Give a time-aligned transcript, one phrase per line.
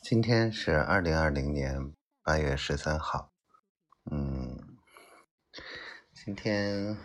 [0.00, 1.92] 今天是二零二零年
[2.22, 3.32] 八月十三号，
[4.10, 4.56] 嗯，
[6.14, 6.96] 今天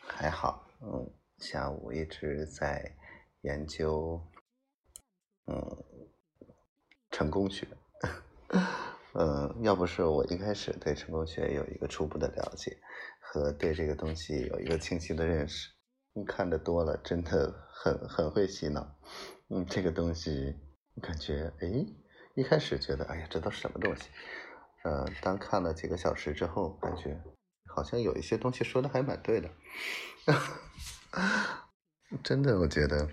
[0.00, 2.96] 还好，嗯，下午一直在
[3.42, 4.20] 研究，
[5.46, 5.84] 嗯，
[7.10, 7.66] 成功学，
[9.14, 12.76] 嗯，要不是我一开始对成功学有一个初步的了解
[13.20, 15.70] 和对这个东西有一个清晰的认识，
[16.26, 18.94] 看的多了，真的很很会洗脑，
[19.48, 20.58] 嗯，这个东西。
[21.02, 21.86] 感觉哎，
[22.34, 24.08] 一开始觉得哎呀，这都什么东西？
[24.84, 27.20] 呃，当看了几个小时之后，感觉
[27.66, 29.50] 好像有一些东西说的还蛮对的。
[32.22, 33.08] 真的，我觉得，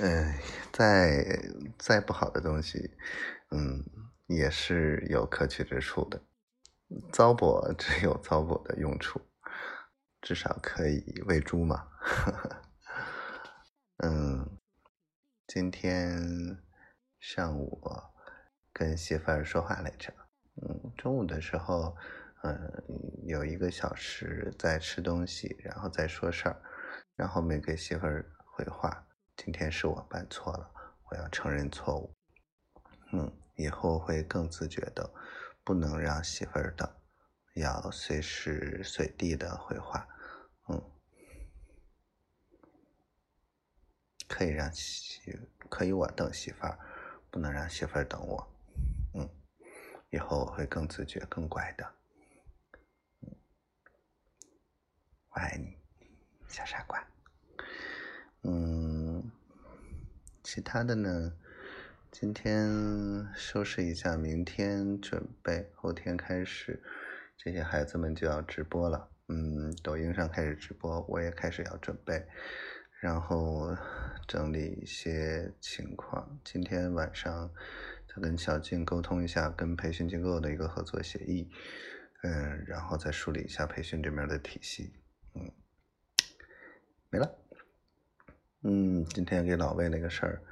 [0.00, 0.38] 哎，
[0.72, 1.40] 再
[1.78, 2.94] 再不好的东西，
[3.50, 3.84] 嗯，
[4.26, 6.22] 也是有可取之处的。
[7.10, 9.20] 糟粕只有糟粕的用处，
[10.20, 11.88] 至少可以喂猪嘛。
[14.04, 14.58] 嗯。
[15.54, 16.56] 今天
[17.20, 17.78] 上午
[18.72, 20.10] 跟媳妇儿说话来着，
[20.62, 21.94] 嗯，中午的时候，
[22.42, 22.82] 嗯，
[23.26, 26.56] 有一个小时在吃东西，然后在说事儿，
[27.16, 29.06] 然后没给媳妇儿回话。
[29.36, 30.70] 今天是我办错了，
[31.10, 32.14] 我要承认错误，
[33.12, 35.12] 嗯，以后会更自觉的，
[35.62, 36.90] 不能让媳妇儿等，
[37.56, 40.08] 要随时随地的回话，
[40.70, 40.82] 嗯。
[44.42, 46.76] 可以让媳，可以我等媳妇儿，
[47.30, 48.52] 不能让媳妇儿等我。
[49.14, 49.30] 嗯，
[50.10, 51.88] 以后我会更自觉、更乖的。
[53.20, 53.36] 嗯，
[55.28, 55.78] 我爱你，
[56.48, 57.06] 小傻瓜。
[58.42, 59.30] 嗯，
[60.42, 61.32] 其他的呢？
[62.10, 66.82] 今天收拾一下，明天准备，后天开始，
[67.36, 69.08] 这些孩子们就要直播了。
[69.28, 72.26] 嗯，抖音上开始直播，我也开始要准备。
[73.02, 73.76] 然后
[74.28, 76.38] 整理一些情况。
[76.44, 77.52] 今天晚上
[78.06, 81.50] 再跟小静沟通一下跟培训机构的一个合作协议，
[82.22, 84.92] 嗯，然后再梳理一下培训这边的体系。
[85.34, 85.50] 嗯，
[87.10, 87.28] 没了。
[88.62, 90.42] 嗯，今天给老魏那个事儿，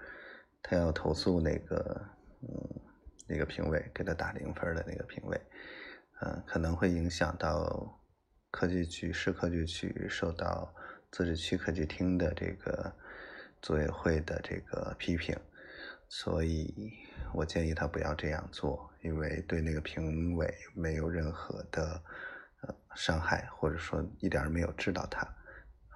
[0.61, 2.05] 他要投诉那个，
[2.43, 2.81] 嗯，
[3.29, 5.41] 那个评委给他打零分的那个评委，
[6.21, 8.03] 嗯，可能会影响到
[8.51, 10.75] 科技局市科技局受到。
[11.11, 12.93] 自治区科技厅的这个
[13.61, 15.37] 组委会的这个批评，
[16.09, 16.93] 所以
[17.35, 22.03] 我建议他不要这样做，因为对那个评委没有任何的
[22.63, 25.27] 呃伤害，或者说一点没有治到他，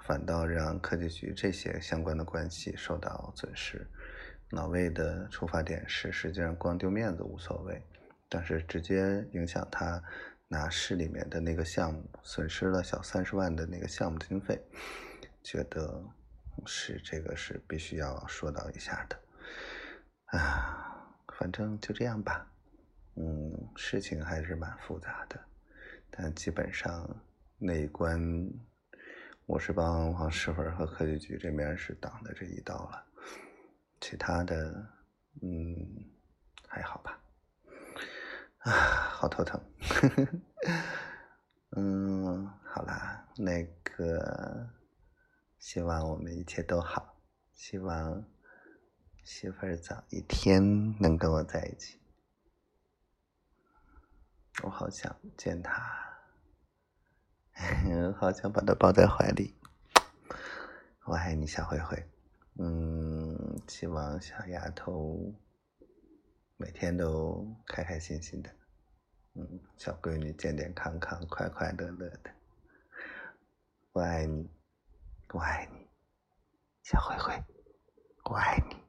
[0.03, 3.87] 反倒让科技局这些相关的关系受到损失。
[4.51, 7.83] 老魏的出发点是，实际上光丢面子无所谓，
[8.29, 10.03] 但是直接影响他。
[10.55, 14.63] 拿市里面的那个项目损失了小三十万的那个项目经费，
[15.43, 16.01] 觉得
[16.65, 19.21] 是这个是必须要说到一下的，
[20.27, 22.49] 啊，反正就这样吧，
[23.17, 25.41] 嗯，事情还是蛮复杂的，
[26.09, 27.05] 但基本上
[27.59, 28.49] 那一关
[29.47, 33.05] 我是帮王师傅和科技局这边是挡的这一刀了，
[34.01, 34.87] 其他的
[35.43, 35.85] 嗯
[36.69, 37.21] 还好吧。
[38.65, 38.73] 啊，
[39.13, 39.61] 好头疼，
[41.77, 44.71] 嗯，好啦，那个，
[45.59, 47.15] 希望我们一切都好，
[47.53, 48.25] 希望
[49.23, 52.01] 媳妇儿早一天能跟我在一起，
[54.63, 55.73] 我好想见她，
[58.17, 59.55] 好想把她抱在怀里，
[61.05, 62.09] 我爱你，小灰灰，
[62.59, 65.35] 嗯，希望小丫头。
[66.65, 68.51] 每天都开开心心的，
[69.35, 72.31] 嗯，小闺女健健康康、快快乐乐的。
[73.93, 74.49] 我爱你，
[75.35, 75.87] 我爱你，
[76.83, 77.35] 小灰灰，
[78.31, 78.84] 我爱你。